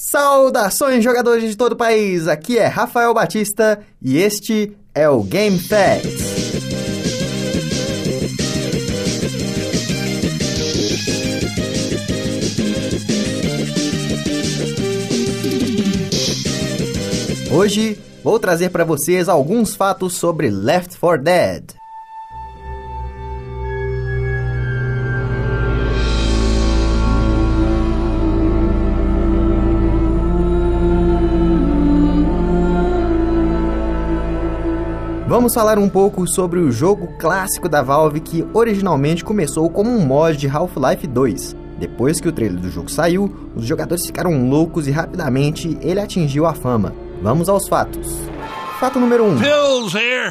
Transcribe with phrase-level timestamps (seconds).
[0.00, 2.28] Saudações, jogadores de todo o país!
[2.28, 6.22] Aqui é Rafael Batista e este é o Game Facts.
[17.50, 21.77] Hoje vou trazer para vocês alguns fatos sobre Left 4 Dead.
[35.28, 40.00] Vamos falar um pouco sobre o jogo clássico da Valve que originalmente começou como um
[40.00, 41.54] mod de Half-Life 2.
[41.78, 46.46] Depois que o trailer do jogo saiu, os jogadores ficaram loucos e rapidamente ele atingiu
[46.46, 46.94] a fama.
[47.20, 48.08] Vamos aos fatos.
[48.80, 49.28] Fato número 1.
[49.28, 49.38] Um.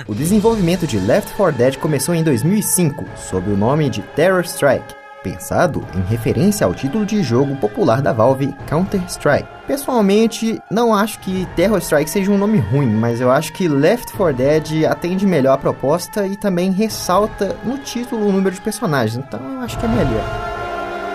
[0.07, 4.95] O desenvolvimento de Left 4 Dead começou em 2005, sob o nome de Terror Strike
[5.23, 9.47] pensado em referência ao título de jogo popular da Valve, Counter-Strike.
[9.67, 14.13] Pessoalmente, não acho que Terror Strike seja um nome ruim, mas eu acho que Left
[14.13, 19.17] 4 Dead atende melhor a proposta e também ressalta no título o número de personagens,
[19.17, 20.23] então eu acho que é melhor.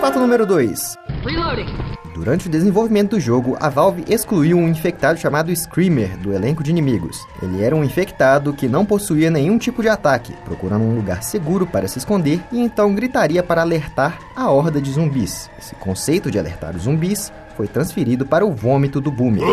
[0.00, 0.98] Fato número 2.
[2.14, 6.70] Durante o desenvolvimento do jogo, a Valve excluiu um infectado chamado Screamer do elenco de
[6.70, 7.26] inimigos.
[7.42, 11.66] Ele era um infectado que não possuía nenhum tipo de ataque, procurando um lugar seguro
[11.66, 15.50] para se esconder e então gritaria para alertar a horda de zumbis.
[15.58, 19.44] Esse conceito de alertar os zumbis foi transferido para o vômito do Boomer,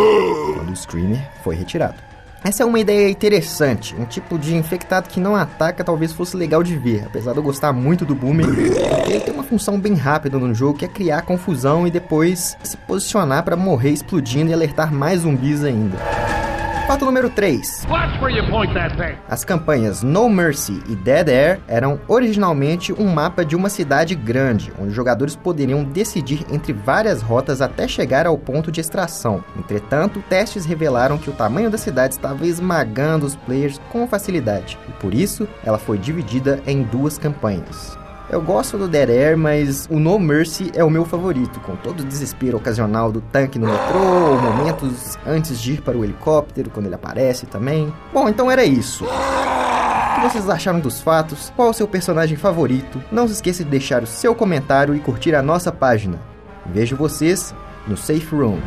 [0.55, 2.09] quando o Screamer foi retirado.
[2.41, 6.63] Essa é uma ideia interessante, um tipo de infectado que não ataca talvez fosse legal
[6.63, 8.47] de ver, apesar de eu gostar muito do Boomer,
[9.07, 12.77] ele tem uma função bem rápida no jogo que é criar confusão e depois se
[12.77, 15.97] posicionar para morrer explodindo e alertar mais zumbis ainda.
[16.89, 17.85] Fato número 3.
[19.29, 24.73] As campanhas No Mercy e Dead Air eram originalmente um mapa de uma cidade grande,
[24.79, 29.43] onde os jogadores poderiam decidir entre várias rotas até chegar ao ponto de extração.
[29.55, 34.91] Entretanto, testes revelaram que o tamanho da cidade estava esmagando os players com facilidade, e
[34.93, 37.99] por isso ela foi dividida em duas campanhas.
[38.31, 42.01] Eu gosto do Dead Air, mas o No Mercy é o meu favorito, com todo
[42.01, 46.85] o desespero ocasional do tanque no metrô, momentos antes de ir para o helicóptero, quando
[46.85, 47.91] ele aparece também.
[48.13, 49.03] Bom, então era isso.
[49.03, 51.51] O que vocês acharam dos fatos?
[51.55, 53.01] Qual o seu personagem favorito?
[53.11, 56.19] Não se esqueça de deixar o seu comentário e curtir a nossa página.
[56.67, 57.55] Vejo vocês
[57.87, 58.59] no Safe Room.